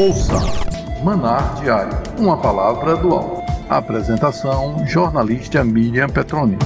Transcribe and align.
Ouça 0.00 0.32
Manar 1.04 1.60
Diário, 1.60 1.92
uma 2.18 2.40
palavra 2.40 2.96
do 2.96 3.12
alto. 3.12 3.42
Apresentação: 3.68 4.86
jornalista 4.86 5.62
Miriam 5.62 6.08
Petroni. 6.08 6.56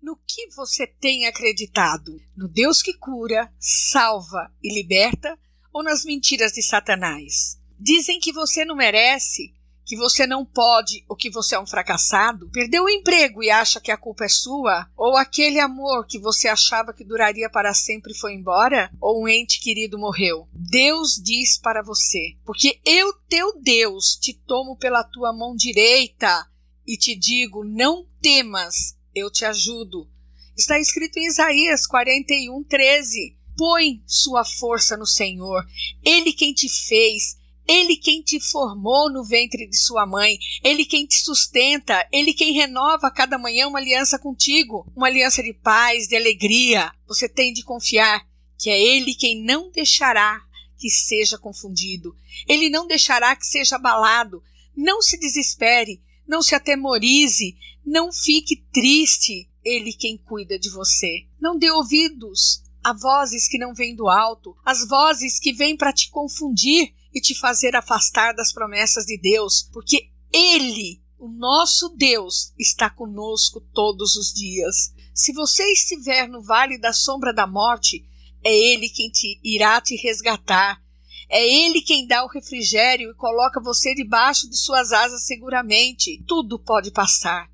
No 0.00 0.16
que 0.24 0.46
você 0.54 0.86
tem 0.86 1.26
acreditado? 1.26 2.20
No 2.36 2.46
Deus 2.46 2.80
que 2.80 2.96
cura, 2.96 3.52
salva 3.58 4.48
e 4.62 4.72
liberta 4.72 5.36
ou 5.72 5.82
nas 5.82 6.04
mentiras 6.04 6.52
de 6.52 6.62
Satanás? 6.62 7.58
Dizem 7.76 8.20
que 8.20 8.32
você 8.32 8.64
não 8.64 8.76
merece, 8.76 9.52
que 9.88 9.96
você 9.96 10.26
não 10.26 10.44
pode 10.44 11.02
ou 11.08 11.16
que 11.16 11.30
você 11.30 11.54
é 11.54 11.58
um 11.58 11.66
fracassado, 11.66 12.50
perdeu 12.50 12.84
o 12.84 12.90
emprego 12.90 13.42
e 13.42 13.48
acha 13.48 13.80
que 13.80 13.90
a 13.90 13.96
culpa 13.96 14.26
é 14.26 14.28
sua, 14.28 14.86
ou 14.94 15.16
aquele 15.16 15.58
amor 15.58 16.06
que 16.06 16.18
você 16.18 16.46
achava 16.46 16.92
que 16.92 17.02
duraria 17.02 17.48
para 17.48 17.72
sempre 17.72 18.12
foi 18.12 18.34
embora, 18.34 18.92
ou 19.00 19.22
um 19.22 19.26
ente 19.26 19.58
querido 19.58 19.98
morreu. 19.98 20.46
Deus 20.52 21.14
diz 21.14 21.56
para 21.56 21.82
você: 21.82 22.36
Porque 22.44 22.78
eu, 22.84 23.14
teu 23.30 23.58
Deus, 23.58 24.14
te 24.20 24.34
tomo 24.34 24.76
pela 24.76 25.02
tua 25.02 25.32
mão 25.32 25.56
direita 25.56 26.46
e 26.86 26.98
te 26.98 27.16
digo: 27.16 27.64
Não 27.64 28.06
temas, 28.20 28.94
eu 29.14 29.30
te 29.30 29.46
ajudo. 29.46 30.06
Está 30.54 30.78
escrito 30.78 31.18
em 31.18 31.26
Isaías 31.26 31.86
41, 31.86 32.62
13. 32.64 33.38
Põe 33.56 34.02
sua 34.06 34.44
força 34.44 34.98
no 34.98 35.06
Senhor, 35.06 35.64
Ele 36.04 36.32
quem 36.34 36.52
te 36.52 36.68
fez, 36.68 37.37
ele 37.68 37.96
quem 37.96 38.22
te 38.22 38.40
formou 38.40 39.12
no 39.12 39.22
ventre 39.22 39.68
de 39.68 39.76
sua 39.76 40.06
mãe, 40.06 40.38
ele 40.64 40.86
quem 40.86 41.04
te 41.06 41.20
sustenta, 41.20 42.08
ele 42.10 42.32
quem 42.32 42.54
renova 42.54 43.10
cada 43.10 43.36
manhã 43.38 43.68
uma 43.68 43.78
aliança 43.78 44.18
contigo, 44.18 44.90
uma 44.96 45.06
aliança 45.06 45.42
de 45.42 45.52
paz, 45.52 46.08
de 46.08 46.16
alegria. 46.16 46.90
Você 47.06 47.28
tem 47.28 47.52
de 47.52 47.62
confiar 47.62 48.26
que 48.58 48.70
é 48.70 48.80
ele 48.80 49.14
quem 49.14 49.44
não 49.44 49.70
deixará 49.70 50.40
que 50.78 50.88
seja 50.88 51.36
confundido. 51.36 52.16
Ele 52.48 52.70
não 52.70 52.86
deixará 52.86 53.36
que 53.36 53.46
seja 53.46 53.76
abalado. 53.76 54.42
Não 54.74 55.02
se 55.02 55.18
desespere, 55.18 56.00
não 56.26 56.40
se 56.40 56.54
atemorize, 56.54 57.56
não 57.84 58.10
fique 58.10 58.64
triste. 58.72 59.48
Ele 59.62 59.92
quem 59.92 60.16
cuida 60.16 60.58
de 60.58 60.70
você. 60.70 61.26
Não 61.38 61.58
dê 61.58 61.70
ouvidos 61.70 62.62
a 62.82 62.94
vozes 62.94 63.46
que 63.46 63.58
não 63.58 63.74
vêm 63.74 63.94
do 63.94 64.08
alto, 64.08 64.56
as 64.64 64.86
vozes 64.88 65.38
que 65.38 65.52
vêm 65.52 65.76
para 65.76 65.92
te 65.92 66.08
confundir 66.10 66.94
e 67.12 67.20
te 67.20 67.34
fazer 67.34 67.74
afastar 67.74 68.32
das 68.34 68.52
promessas 68.52 69.04
de 69.04 69.18
Deus, 69.18 69.68
porque 69.72 70.10
Ele, 70.32 71.02
o 71.18 71.28
nosso 71.28 71.88
Deus, 71.90 72.52
está 72.58 72.90
conosco 72.90 73.60
todos 73.72 74.16
os 74.16 74.32
dias. 74.32 74.92
Se 75.14 75.32
você 75.32 75.64
estiver 75.72 76.28
no 76.28 76.42
vale 76.42 76.78
da 76.78 76.92
sombra 76.92 77.32
da 77.32 77.46
morte, 77.46 78.04
é 78.44 78.54
Ele 78.54 78.88
quem 78.88 79.10
te 79.10 79.40
irá 79.42 79.80
te 79.80 79.96
resgatar. 79.96 80.80
É 81.28 81.46
Ele 81.46 81.82
quem 81.82 82.06
dá 82.06 82.24
o 82.24 82.28
refrigério 82.28 83.10
e 83.10 83.14
coloca 83.14 83.60
você 83.60 83.94
debaixo 83.94 84.48
de 84.48 84.56
suas 84.56 84.92
asas 84.92 85.26
seguramente. 85.26 86.22
Tudo 86.26 86.58
pode 86.58 86.90
passar, 86.90 87.50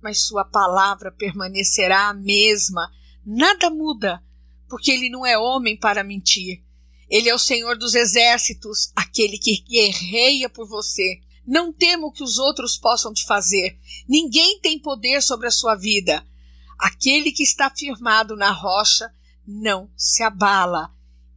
mas 0.00 0.22
Sua 0.22 0.44
palavra 0.44 1.10
permanecerá 1.10 2.08
a 2.08 2.14
mesma. 2.14 2.90
Nada 3.26 3.68
muda, 3.68 4.22
porque 4.68 4.90
Ele 4.90 5.10
não 5.10 5.26
é 5.26 5.36
homem 5.36 5.76
para 5.76 6.04
mentir. 6.04 6.62
Ele 7.08 7.28
é 7.28 7.34
o 7.34 7.38
Senhor 7.38 7.76
dos 7.76 7.94
exércitos, 7.94 8.92
aquele 8.94 9.38
que 9.38 9.62
guerreia 9.62 10.48
por 10.48 10.68
você. 10.68 11.20
Não 11.46 11.72
temo 11.72 12.08
o 12.08 12.12
que 12.12 12.22
os 12.22 12.38
outros 12.38 12.76
possam 12.76 13.12
te 13.12 13.24
fazer. 13.24 13.78
Ninguém 14.06 14.60
tem 14.60 14.78
poder 14.78 15.22
sobre 15.22 15.46
a 15.46 15.50
sua 15.50 15.74
vida. 15.74 16.26
Aquele 16.78 17.32
que 17.32 17.42
está 17.42 17.70
firmado 17.70 18.36
na 18.36 18.50
rocha 18.50 19.10
não 19.46 19.90
se 19.96 20.22
abala 20.22 20.94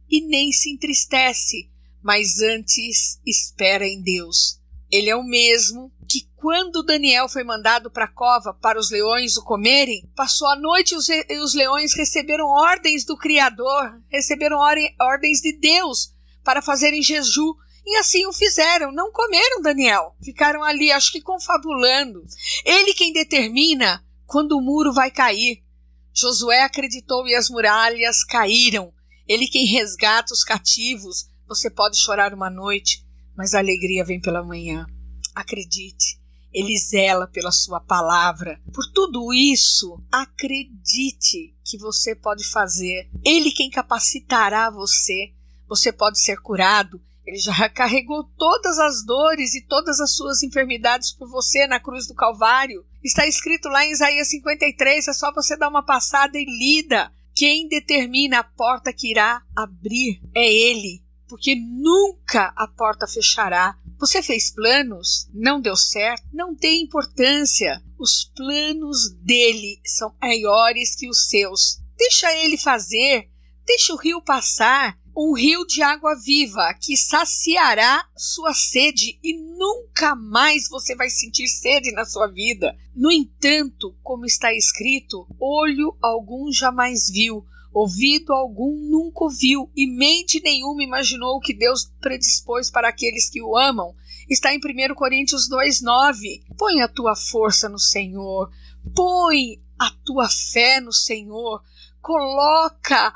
e 0.08 0.20
nem 0.20 0.52
se 0.52 0.70
entristece, 0.70 1.70
mas 2.02 2.40
antes 2.40 3.18
espera 3.26 3.86
em 3.88 4.02
Deus. 4.02 4.61
Ele 4.92 5.08
é 5.08 5.16
o 5.16 5.24
mesmo 5.24 5.90
que, 6.06 6.28
quando 6.36 6.82
Daniel 6.82 7.26
foi 7.26 7.42
mandado 7.42 7.90
para 7.90 8.04
a 8.04 8.12
cova 8.12 8.52
para 8.52 8.78
os 8.78 8.90
leões 8.90 9.38
o 9.38 9.42
comerem, 9.42 10.06
passou 10.14 10.46
a 10.48 10.54
noite 10.54 10.94
e 10.94 11.38
os, 11.38 11.54
leões 11.54 11.94
receberam 11.94 12.44
ordens 12.44 13.02
do 13.06 13.16
Criador, 13.16 13.98
receberam 14.10 14.58
ordens 15.00 15.40
de 15.40 15.58
Deus 15.58 16.12
para 16.44 16.60
fazerem 16.60 17.02
jejum. 17.02 17.54
E 17.84 17.96
assim 17.96 18.26
o 18.26 18.32
fizeram, 18.32 18.92
não 18.92 19.10
comeram 19.10 19.62
Daniel. 19.62 20.14
Ficaram 20.22 20.62
ali, 20.62 20.92
acho 20.92 21.10
que 21.10 21.22
confabulando. 21.22 22.24
Ele 22.64 22.92
quem 22.92 23.12
determina 23.12 24.04
quando 24.26 24.52
o 24.52 24.60
muro 24.60 24.92
vai 24.92 25.10
cair. 25.10 25.64
Josué 26.12 26.62
acreditou 26.62 27.26
e 27.26 27.34
as 27.34 27.48
muralhas 27.48 28.22
caíram. 28.22 28.92
Ele 29.26 29.48
quem 29.48 29.64
resgata 29.66 30.34
os 30.34 30.44
cativos. 30.44 31.28
Você 31.48 31.70
pode 31.70 31.98
chorar 31.98 32.34
uma 32.34 32.50
noite, 32.50 33.04
mas 33.36 33.54
a 33.54 33.58
alegria 33.58 34.04
vem 34.04 34.20
pela 34.20 34.44
manhã. 34.44 34.86
Acredite, 35.34 36.20
ele 36.52 36.78
zela 36.78 37.26
pela 37.26 37.50
sua 37.50 37.80
palavra. 37.80 38.60
Por 38.72 38.84
tudo 38.92 39.32
isso, 39.32 40.02
acredite 40.12 41.54
que 41.64 41.78
você 41.78 42.14
pode 42.14 42.44
fazer. 42.44 43.08
Ele 43.24 43.50
quem 43.50 43.70
capacitará 43.70 44.70
você. 44.70 45.32
Você 45.66 45.90
pode 45.90 46.20
ser 46.20 46.40
curado. 46.40 47.00
Ele 47.24 47.38
já 47.38 47.68
carregou 47.70 48.24
todas 48.36 48.78
as 48.78 49.04
dores 49.04 49.54
e 49.54 49.62
todas 49.62 50.00
as 50.00 50.14
suas 50.14 50.42
enfermidades 50.42 51.12
por 51.12 51.28
você 51.28 51.66
na 51.66 51.80
cruz 51.80 52.06
do 52.06 52.14
Calvário. 52.14 52.84
Está 53.02 53.26
escrito 53.26 53.68
lá 53.68 53.84
em 53.84 53.92
Isaías 53.92 54.28
53, 54.28 55.08
é 55.08 55.12
só 55.12 55.32
você 55.32 55.56
dar 55.56 55.68
uma 55.68 55.84
passada 55.84 56.38
e 56.38 56.44
lida. 56.44 57.10
Quem 57.34 57.66
determina 57.66 58.40
a 58.40 58.44
porta 58.44 58.92
que 58.92 59.10
irá 59.10 59.42
abrir 59.56 60.20
é 60.34 60.52
Ele, 60.52 61.02
porque 61.32 61.54
nunca 61.54 62.52
a 62.54 62.68
porta 62.68 63.06
fechará. 63.06 63.74
Você 63.98 64.22
fez 64.22 64.50
planos, 64.50 65.30
não 65.32 65.62
deu 65.62 65.74
certo, 65.74 66.28
não 66.30 66.54
tem 66.54 66.82
importância. 66.82 67.82
Os 67.98 68.30
planos 68.36 69.14
dele 69.14 69.80
são 69.82 70.14
maiores 70.20 70.94
que 70.94 71.08
os 71.08 71.30
seus. 71.30 71.80
Deixa 71.96 72.30
ele 72.34 72.58
fazer, 72.58 73.30
deixa 73.64 73.94
o 73.94 73.96
rio 73.96 74.20
passar, 74.20 74.98
um 75.16 75.34
rio 75.34 75.64
de 75.64 75.80
água 75.80 76.14
viva 76.22 76.74
que 76.78 76.98
saciará 76.98 78.06
sua 78.14 78.52
sede 78.52 79.18
e 79.22 79.34
nunca 79.56 80.14
mais 80.14 80.68
você 80.68 80.94
vai 80.94 81.08
sentir 81.08 81.48
sede 81.48 81.92
na 81.92 82.04
sua 82.04 82.26
vida. 82.26 82.76
No 82.94 83.10
entanto, 83.10 83.96
como 84.02 84.26
está 84.26 84.52
escrito, 84.52 85.26
olho 85.40 85.96
algum 86.02 86.52
jamais 86.52 87.08
viu, 87.08 87.42
ouvido 87.72 88.32
algum 88.32 88.76
nunca 88.88 89.24
ouviu, 89.24 89.70
e 89.74 89.86
mente 89.86 90.40
nenhuma 90.40 90.82
imaginou 90.82 91.40
que 91.40 91.54
Deus 91.54 91.90
predispôs 92.00 92.70
para 92.70 92.88
aqueles 92.88 93.30
que 93.30 93.42
o 93.42 93.56
amam. 93.56 93.94
Está 94.28 94.54
em 94.54 94.58
1 94.58 94.94
Coríntios 94.94 95.48
2,9. 95.48 96.42
Põe 96.56 96.80
a 96.80 96.88
tua 96.88 97.16
força 97.16 97.68
no 97.68 97.78
Senhor, 97.78 98.50
põe 98.94 99.60
a 99.78 99.90
tua 100.04 100.28
fé 100.28 100.80
no 100.80 100.92
Senhor, 100.92 101.62
coloca 102.00 103.12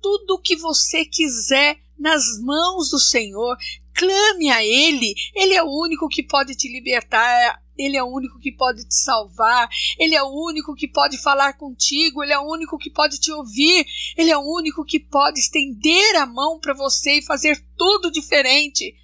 tudo 0.00 0.34
o 0.34 0.40
que 0.40 0.56
você 0.56 1.04
quiser 1.04 1.78
nas 1.98 2.22
mãos 2.40 2.90
do 2.90 2.98
Senhor, 2.98 3.56
clame 3.94 4.50
a 4.50 4.64
Ele, 4.64 5.14
Ele 5.34 5.54
é 5.54 5.62
o 5.62 5.68
único 5.68 6.08
que 6.08 6.22
pode 6.22 6.54
te 6.54 6.68
libertar 6.68 7.62
ele 7.80 7.96
é 7.96 8.04
o 8.04 8.14
único 8.14 8.38
que 8.38 8.52
pode 8.52 8.86
te 8.86 8.94
salvar, 8.94 9.66
Ele 9.98 10.14
é 10.14 10.22
o 10.22 10.28
único 10.28 10.74
que 10.74 10.86
pode 10.86 11.16
falar 11.16 11.54
contigo, 11.54 12.22
Ele 12.22 12.32
é 12.32 12.38
o 12.38 12.46
único 12.46 12.76
que 12.76 12.90
pode 12.90 13.18
te 13.18 13.32
ouvir, 13.32 13.86
Ele 14.16 14.30
é 14.30 14.36
o 14.36 14.42
único 14.42 14.84
que 14.84 15.00
pode 15.00 15.40
estender 15.40 16.16
a 16.16 16.26
mão 16.26 16.60
para 16.60 16.74
você 16.74 17.18
e 17.18 17.24
fazer 17.24 17.64
tudo 17.78 18.10
diferente. 18.10 18.94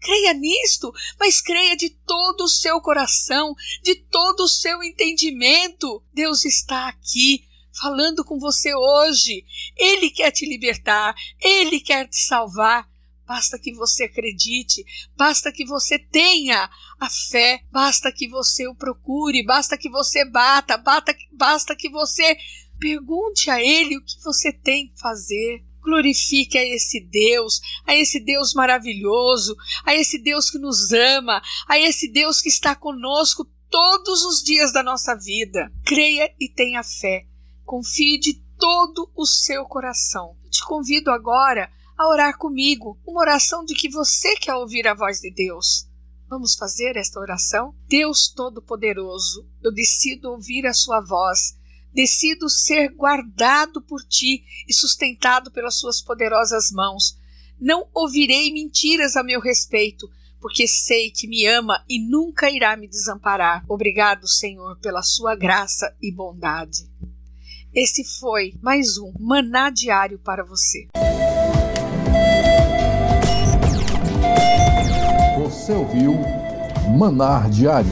Creia 0.00 0.34
nisto, 0.34 0.92
mas 1.18 1.40
creia 1.40 1.76
de 1.76 1.90
todo 1.90 2.42
o 2.42 2.48
seu 2.48 2.80
coração, 2.80 3.54
de 3.82 3.94
todo 3.94 4.40
o 4.40 4.48
seu 4.48 4.82
entendimento. 4.82 6.02
Deus 6.12 6.44
está 6.44 6.88
aqui 6.88 7.44
falando 7.80 8.24
com 8.24 8.38
você 8.38 8.74
hoje. 8.74 9.44
Ele 9.76 10.10
quer 10.10 10.32
te 10.32 10.44
libertar, 10.44 11.14
ele 11.40 11.80
quer 11.80 12.08
te 12.08 12.16
salvar. 12.16 12.93
Basta 13.26 13.58
que 13.58 13.72
você 13.72 14.04
acredite, 14.04 14.84
basta 15.16 15.50
que 15.50 15.64
você 15.64 15.98
tenha 15.98 16.68
a 17.00 17.08
fé, 17.08 17.62
basta 17.72 18.12
que 18.12 18.28
você 18.28 18.68
o 18.68 18.74
procure, 18.74 19.44
basta 19.44 19.78
que 19.78 19.88
você 19.88 20.24
bata, 20.24 20.76
basta, 20.76 21.16
basta 21.32 21.74
que 21.74 21.88
você 21.88 22.36
pergunte 22.78 23.50
a 23.50 23.62
Ele 23.62 23.96
o 23.96 24.04
que 24.04 24.22
você 24.22 24.52
tem 24.52 24.88
que 24.88 24.98
fazer. 24.98 25.64
Glorifique 25.80 26.56
a 26.56 26.64
esse 26.64 27.00
Deus, 27.00 27.60
a 27.86 27.94
esse 27.94 28.18
Deus 28.18 28.54
maravilhoso, 28.54 29.54
a 29.84 29.94
esse 29.94 30.18
Deus 30.18 30.50
que 30.50 30.58
nos 30.58 30.92
ama, 30.92 31.42
a 31.68 31.78
esse 31.78 32.10
Deus 32.10 32.40
que 32.40 32.48
está 32.48 32.74
conosco 32.74 33.46
todos 33.70 34.24
os 34.24 34.42
dias 34.42 34.72
da 34.72 34.82
nossa 34.82 35.14
vida. 35.14 35.70
Creia 35.84 36.32
e 36.40 36.48
tenha 36.48 36.82
fé. 36.82 37.26
Confie 37.64 38.18
de 38.18 38.34
todo 38.58 39.10
o 39.14 39.26
seu 39.26 39.64
coração. 39.66 40.36
Eu 40.44 40.50
te 40.50 40.64
convido 40.64 41.10
agora 41.10 41.70
a 41.96 42.08
orar 42.08 42.36
comigo, 42.36 42.98
uma 43.06 43.20
oração 43.20 43.64
de 43.64 43.74
que 43.74 43.88
você 43.88 44.34
quer 44.36 44.54
ouvir 44.54 44.86
a 44.86 44.94
voz 44.94 45.20
de 45.20 45.30
Deus. 45.30 45.86
Vamos 46.28 46.56
fazer 46.56 46.96
esta 46.96 47.20
oração? 47.20 47.74
Deus 47.88 48.28
Todo-Poderoso, 48.28 49.46
eu 49.62 49.72
decido 49.72 50.30
ouvir 50.30 50.66
a 50.66 50.74
Sua 50.74 51.00
voz, 51.00 51.56
decido 51.92 52.48
ser 52.48 52.88
guardado 52.88 53.80
por 53.80 54.02
Ti 54.02 54.44
e 54.68 54.72
sustentado 54.72 55.50
pelas 55.50 55.78
Suas 55.78 56.02
poderosas 56.02 56.72
mãos. 56.72 57.16
Não 57.60 57.88
ouvirei 57.94 58.52
mentiras 58.52 59.16
a 59.16 59.22
meu 59.22 59.40
respeito, 59.40 60.10
porque 60.40 60.66
sei 60.66 61.10
que 61.10 61.28
me 61.28 61.46
ama 61.46 61.84
e 61.88 61.98
nunca 61.98 62.50
irá 62.50 62.76
me 62.76 62.88
desamparar. 62.88 63.64
Obrigado, 63.68 64.26
Senhor, 64.26 64.76
pela 64.80 65.02
sua 65.02 65.36
graça 65.36 65.96
e 66.02 66.10
bondade. 66.12 66.90
Esse 67.72 68.04
foi 68.04 68.54
mais 68.60 68.98
um 68.98 69.12
Maná 69.18 69.70
Diário 69.70 70.18
para 70.18 70.44
você. 70.44 70.88
Você 75.64 75.72
ouviu 75.72 76.14
Manar 76.94 77.48
Diário. 77.48 77.90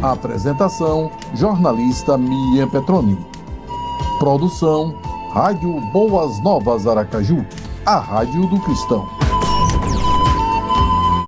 Apresentação: 0.00 1.10
jornalista 1.34 2.16
Miriam 2.16 2.68
Petroni. 2.68 3.18
Produção: 4.20 4.94
Rádio 5.32 5.80
Boas 5.92 6.40
Novas 6.40 6.86
Aracaju, 6.86 7.44
a 7.84 7.98
rádio 7.98 8.46
do 8.46 8.60
cristão. 8.60 9.21